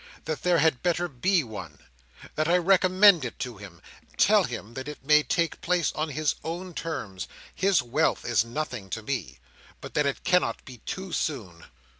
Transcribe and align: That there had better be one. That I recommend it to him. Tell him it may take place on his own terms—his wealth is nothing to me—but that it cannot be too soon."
That 0.25 0.41
there 0.41 0.57
had 0.57 0.81
better 0.81 1.07
be 1.07 1.43
one. 1.43 1.77
That 2.33 2.47
I 2.47 2.57
recommend 2.57 3.23
it 3.23 3.37
to 3.37 3.57
him. 3.57 3.83
Tell 4.17 4.45
him 4.45 4.73
it 4.75 5.05
may 5.05 5.21
take 5.21 5.61
place 5.61 5.91
on 5.93 6.09
his 6.09 6.33
own 6.43 6.73
terms—his 6.73 7.83
wealth 7.83 8.25
is 8.25 8.43
nothing 8.43 8.89
to 8.89 9.03
me—but 9.03 9.93
that 9.93 10.07
it 10.07 10.23
cannot 10.23 10.65
be 10.65 10.77
too 10.87 11.11
soon." 11.13 11.65